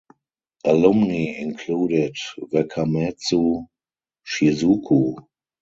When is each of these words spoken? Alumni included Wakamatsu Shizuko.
Alumni 0.65 1.25
included 1.37 2.15
Wakamatsu 2.51 3.67
Shizuko. 4.27 5.27